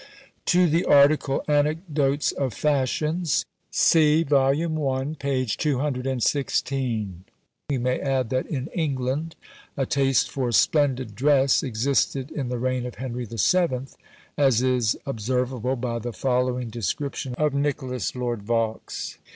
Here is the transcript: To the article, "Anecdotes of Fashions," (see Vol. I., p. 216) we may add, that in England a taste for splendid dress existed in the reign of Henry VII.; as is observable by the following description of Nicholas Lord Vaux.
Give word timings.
To 0.47 0.67
the 0.67 0.83
article, 0.85 1.43
"Anecdotes 1.47 2.31
of 2.31 2.55
Fashions," 2.55 3.45
(see 3.69 4.23
Vol. 4.23 4.97
I., 4.97 5.15
p. 5.19 5.45
216) 5.45 7.23
we 7.69 7.77
may 7.77 7.99
add, 7.99 8.31
that 8.31 8.47
in 8.47 8.65
England 8.73 9.35
a 9.77 9.85
taste 9.85 10.31
for 10.31 10.51
splendid 10.51 11.13
dress 11.13 11.61
existed 11.61 12.31
in 12.31 12.49
the 12.49 12.57
reign 12.57 12.87
of 12.87 12.95
Henry 12.95 13.25
VII.; 13.29 13.81
as 14.39 14.63
is 14.63 14.97
observable 15.05 15.75
by 15.75 15.99
the 15.99 16.13
following 16.13 16.71
description 16.71 17.35
of 17.35 17.53
Nicholas 17.53 18.15
Lord 18.15 18.41
Vaux. 18.41 19.19